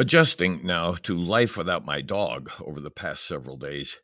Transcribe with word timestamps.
Adjusting 0.00 0.64
now 0.64 0.94
to 0.94 1.18
life 1.18 1.56
without 1.56 1.84
my 1.84 2.00
dog 2.00 2.52
over 2.60 2.80
the 2.80 2.88
past 2.88 3.26
several 3.26 3.56
days, 3.56 3.98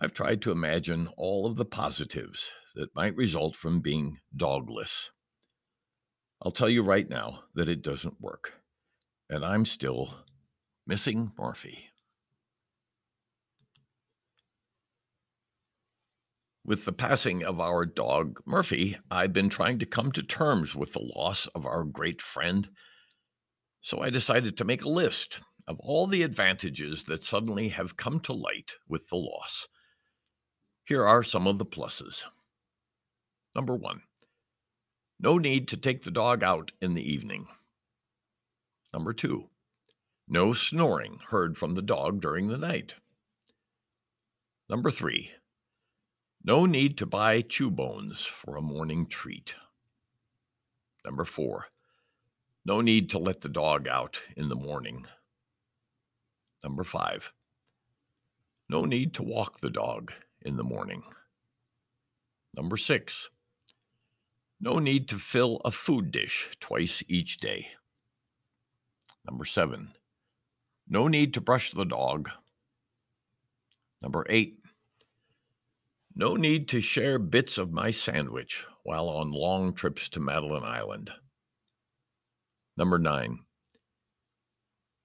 I've 0.00 0.14
tried 0.14 0.40
to 0.40 0.52
imagine 0.52 1.06
all 1.18 1.44
of 1.44 1.56
the 1.56 1.66
positives 1.66 2.42
that 2.76 2.94
might 2.94 3.14
result 3.14 3.54
from 3.54 3.82
being 3.82 4.20
dogless. 4.34 5.10
I'll 6.40 6.50
tell 6.50 6.70
you 6.70 6.82
right 6.82 7.06
now 7.06 7.42
that 7.54 7.68
it 7.68 7.82
doesn't 7.82 8.22
work, 8.22 8.54
and 9.28 9.44
I'm 9.44 9.66
still 9.66 10.24
missing 10.86 11.32
Murphy. 11.38 11.90
With 16.64 16.86
the 16.86 16.92
passing 16.92 17.44
of 17.44 17.60
our 17.60 17.84
dog 17.84 18.40
Murphy, 18.46 18.96
I've 19.10 19.34
been 19.34 19.50
trying 19.50 19.78
to 19.80 19.84
come 19.84 20.10
to 20.12 20.22
terms 20.22 20.74
with 20.74 20.94
the 20.94 21.06
loss 21.14 21.48
of 21.48 21.66
our 21.66 21.84
great 21.84 22.22
friend. 22.22 22.70
So 23.82 24.00
I 24.00 24.10
decided 24.10 24.56
to 24.56 24.64
make 24.64 24.84
a 24.84 24.88
list 24.88 25.40
of 25.66 25.78
all 25.80 26.06
the 26.06 26.22
advantages 26.22 27.04
that 27.04 27.24
suddenly 27.24 27.68
have 27.68 27.96
come 27.96 28.20
to 28.20 28.32
light 28.32 28.76
with 28.88 29.08
the 29.08 29.16
loss. 29.16 29.68
Here 30.84 31.04
are 31.04 31.22
some 31.22 31.46
of 31.46 31.58
the 31.58 31.66
pluses. 31.66 32.22
Number 33.54 33.74
one, 33.74 34.02
no 35.20 35.36
need 35.36 35.68
to 35.68 35.76
take 35.76 36.04
the 36.04 36.10
dog 36.10 36.42
out 36.42 36.72
in 36.80 36.94
the 36.94 37.12
evening. 37.12 37.46
Number 38.92 39.12
two, 39.12 39.48
no 40.28 40.52
snoring 40.52 41.18
heard 41.30 41.56
from 41.58 41.74
the 41.74 41.82
dog 41.82 42.20
during 42.20 42.48
the 42.48 42.58
night. 42.58 42.94
Number 44.68 44.90
three, 44.90 45.32
no 46.44 46.66
need 46.66 46.98
to 46.98 47.06
buy 47.06 47.42
chew 47.42 47.70
bones 47.70 48.24
for 48.24 48.56
a 48.56 48.62
morning 48.62 49.06
treat. 49.06 49.54
Number 51.04 51.24
four, 51.24 51.66
no 52.64 52.80
need 52.80 53.10
to 53.10 53.18
let 53.18 53.40
the 53.40 53.48
dog 53.48 53.88
out 53.88 54.20
in 54.36 54.48
the 54.48 54.56
morning. 54.56 55.06
Number 56.62 56.84
five, 56.84 57.32
no 58.68 58.84
need 58.84 59.14
to 59.14 59.22
walk 59.22 59.60
the 59.60 59.70
dog 59.70 60.12
in 60.42 60.56
the 60.56 60.62
morning. 60.62 61.02
Number 62.54 62.76
six, 62.76 63.28
no 64.60 64.78
need 64.78 65.08
to 65.08 65.18
fill 65.18 65.60
a 65.64 65.72
food 65.72 66.12
dish 66.12 66.50
twice 66.60 67.02
each 67.08 67.38
day. 67.38 67.68
Number 69.28 69.44
seven, 69.44 69.94
no 70.88 71.08
need 71.08 71.34
to 71.34 71.40
brush 71.40 71.72
the 71.72 71.84
dog. 71.84 72.30
Number 74.02 74.24
eight, 74.28 74.58
no 76.14 76.34
need 76.36 76.68
to 76.68 76.80
share 76.80 77.18
bits 77.18 77.58
of 77.58 77.72
my 77.72 77.90
sandwich 77.90 78.64
while 78.84 79.08
on 79.08 79.32
long 79.32 79.74
trips 79.74 80.08
to 80.10 80.20
Madeline 80.20 80.64
Island. 80.64 81.10
Number 82.76 82.98
nine, 82.98 83.40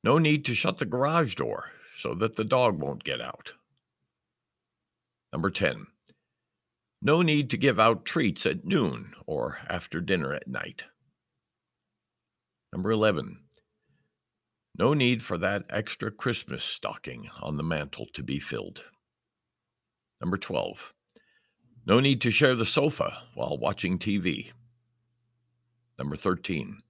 no 0.04 0.18
need 0.20 0.46
to 0.46 0.56
shut 0.56 0.78
the 0.78 0.86
garage 0.86 1.36
door 1.36 1.72
so 1.98 2.14
that 2.16 2.36
the 2.36 2.46
dog 2.46 2.80
won't 2.80 3.04
get 3.04 3.20
out. 3.20 3.54
Number 5.34 5.50
10, 5.50 5.88
no 7.02 7.22
need 7.22 7.50
to 7.50 7.58
give 7.58 7.80
out 7.80 8.06
treats 8.06 8.46
at 8.46 8.66
noon 8.66 9.14
or 9.26 9.58
after 9.70 10.00
dinner 10.00 10.34
at 10.34 10.48
night. 10.48 10.86
Number 12.72 12.92
11, 12.92 13.40
no 14.78 14.94
need 14.94 15.24
for 15.24 15.38
that 15.38 15.66
extra 15.70 16.12
Christmas 16.12 16.64
stocking 16.64 17.30
on 17.42 17.58
the 17.58 17.64
mantle 17.64 18.08
to 18.14 18.24
be 18.24 18.40
filled. 18.40 18.84
Number 20.22 20.38
12, 20.38 20.94
no 21.86 22.00
need 22.00 22.22
to 22.22 22.32
share 22.32 22.56
the 22.56 22.66
sofa 22.66 23.24
while 23.34 23.58
watching 23.58 24.00
TV. 24.00 24.52
Number 25.98 26.16
13. 26.16 26.82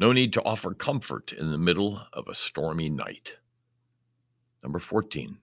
No 0.00 0.12
need 0.12 0.32
to 0.32 0.42
offer 0.42 0.72
comfort 0.72 1.32
in 1.32 1.50
the 1.50 1.58
middle 1.58 2.00
of 2.14 2.26
a 2.26 2.34
stormy 2.34 2.88
night. 2.88 3.36
Number 4.62 4.78
14. 4.78 5.36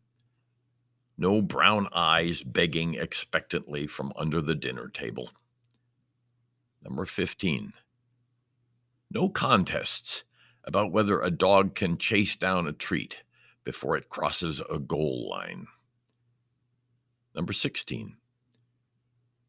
No 1.17 1.41
brown 1.41 1.87
eyes 1.93 2.41
begging 2.41 2.95
expectantly 2.95 3.85
from 3.87 4.11
under 4.15 4.41
the 4.41 4.55
dinner 4.55 4.89
table. 4.89 5.29
Number 6.83 7.05
15. 7.05 7.71
No 9.11 9.29
contests 9.29 10.23
about 10.63 10.91
whether 10.91 11.21
a 11.21 11.31
dog 11.31 11.75
can 11.75 11.99
chase 11.99 12.35
down 12.35 12.67
a 12.67 12.73
treat 12.73 13.17
before 13.63 13.95
it 13.95 14.09
crosses 14.09 14.59
a 14.69 14.79
goal 14.79 15.29
line. 15.29 15.67
Number 17.35 17.53
16 17.53 18.17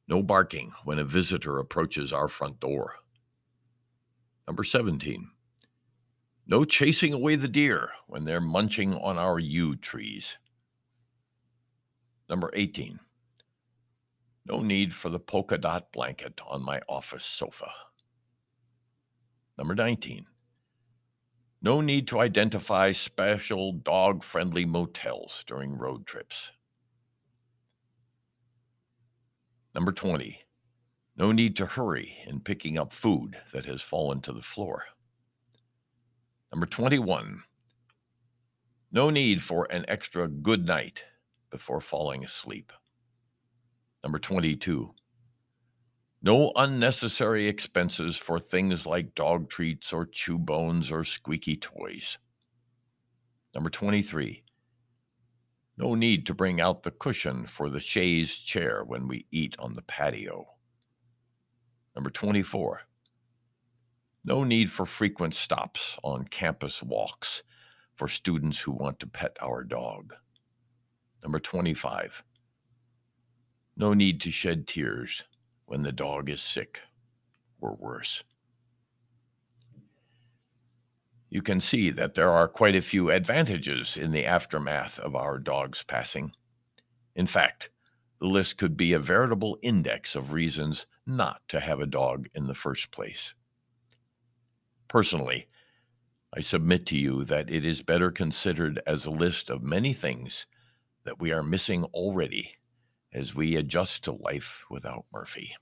no 0.08 0.22
barking 0.22 0.72
when 0.84 0.98
a 0.98 1.04
visitor 1.04 1.58
approaches 1.58 2.14
our 2.14 2.28
front 2.28 2.58
door. 2.60 2.94
Number 4.48 4.64
17. 4.64 5.28
No 6.46 6.64
chasing 6.64 7.12
away 7.12 7.36
the 7.36 7.46
deer 7.46 7.90
when 8.06 8.24
they're 8.24 8.40
munching 8.40 8.94
on 8.94 9.18
our 9.18 9.38
yew 9.38 9.76
trees. 9.76 10.38
Number 12.30 12.50
18. 12.54 12.98
No 14.46 14.62
need 14.62 14.94
for 14.94 15.10
the 15.10 15.18
polka 15.18 15.58
dot 15.58 15.92
blanket 15.92 16.40
on 16.48 16.64
my 16.64 16.80
office 16.88 17.26
sofa. 17.26 17.68
Number 19.58 19.74
19. 19.74 20.24
No 21.60 21.82
need 21.82 22.08
to 22.08 22.20
identify 22.20 22.92
special 22.92 23.72
dog 23.72 24.24
friendly 24.24 24.64
motels 24.64 25.44
during 25.46 25.76
road 25.76 26.06
trips. 26.06 26.52
Number 29.74 29.92
20. 29.92 30.40
No 31.18 31.32
need 31.32 31.56
to 31.56 31.66
hurry 31.66 32.16
in 32.28 32.38
picking 32.38 32.78
up 32.78 32.92
food 32.92 33.36
that 33.52 33.66
has 33.66 33.82
fallen 33.82 34.20
to 34.20 34.32
the 34.32 34.40
floor. 34.40 34.84
Number 36.52 36.64
21. 36.64 37.42
No 38.92 39.10
need 39.10 39.42
for 39.42 39.66
an 39.72 39.84
extra 39.88 40.28
good 40.28 40.64
night 40.64 41.02
before 41.50 41.80
falling 41.80 42.24
asleep. 42.24 42.72
Number 44.04 44.20
22. 44.20 44.94
No 46.22 46.52
unnecessary 46.54 47.48
expenses 47.48 48.16
for 48.16 48.38
things 48.38 48.86
like 48.86 49.16
dog 49.16 49.50
treats 49.50 49.92
or 49.92 50.06
chew 50.06 50.38
bones 50.38 50.92
or 50.92 51.04
squeaky 51.04 51.56
toys. 51.56 52.16
Number 53.56 53.70
23. 53.70 54.44
No 55.78 55.96
need 55.96 56.26
to 56.26 56.34
bring 56.34 56.60
out 56.60 56.84
the 56.84 56.92
cushion 56.92 57.44
for 57.44 57.70
the 57.70 57.80
chaise 57.80 58.36
chair 58.36 58.84
when 58.84 59.08
we 59.08 59.26
eat 59.32 59.56
on 59.58 59.74
the 59.74 59.82
patio. 59.82 60.46
Number 61.98 62.10
24. 62.10 62.82
No 64.24 64.44
need 64.44 64.70
for 64.70 64.86
frequent 64.86 65.34
stops 65.34 65.98
on 66.04 66.26
campus 66.26 66.80
walks 66.80 67.42
for 67.96 68.06
students 68.06 68.60
who 68.60 68.70
want 68.70 69.00
to 69.00 69.08
pet 69.08 69.36
our 69.42 69.64
dog. 69.64 70.14
Number 71.24 71.40
25. 71.40 72.22
No 73.76 73.94
need 73.94 74.20
to 74.20 74.30
shed 74.30 74.68
tears 74.68 75.24
when 75.66 75.82
the 75.82 75.90
dog 75.90 76.30
is 76.30 76.40
sick 76.40 76.78
or 77.60 77.74
worse 77.74 78.22
you 81.30 81.42
can 81.42 81.60
see 81.60 81.90
that 81.90 82.14
there 82.14 82.30
are 82.30 82.46
quite 82.46 82.76
a 82.76 82.80
few 82.80 83.10
advantages 83.10 83.96
in 83.96 84.12
the 84.12 84.24
aftermath 84.24 84.98
of 85.00 85.14
our 85.14 85.38
dog's 85.38 85.82
passing. 85.82 86.32
In 87.16 87.26
fact, 87.26 87.68
the 88.20 88.26
list 88.26 88.56
could 88.56 88.76
be 88.76 88.92
a 88.92 88.98
veritable 88.98 89.58
index 89.60 90.14
of 90.14 90.32
reasons 90.32 90.86
not 91.08 91.40
to 91.48 91.58
have 91.58 91.80
a 91.80 91.86
dog 91.86 92.28
in 92.34 92.46
the 92.46 92.54
first 92.54 92.90
place. 92.90 93.34
Personally, 94.88 95.48
I 96.36 96.40
submit 96.40 96.86
to 96.86 96.98
you 96.98 97.24
that 97.24 97.50
it 97.50 97.64
is 97.64 97.82
better 97.82 98.10
considered 98.10 98.80
as 98.86 99.06
a 99.06 99.10
list 99.10 99.48
of 99.48 99.62
many 99.62 99.94
things 99.94 100.46
that 101.04 101.18
we 101.18 101.32
are 101.32 101.42
missing 101.42 101.84
already 101.84 102.56
as 103.12 103.34
we 103.34 103.56
adjust 103.56 104.04
to 104.04 104.12
life 104.12 104.64
without 104.70 105.06
Murphy. 105.12 105.56